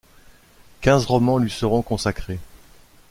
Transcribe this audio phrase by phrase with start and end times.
[0.81, 2.39] Quinze romans lui seront consacrés.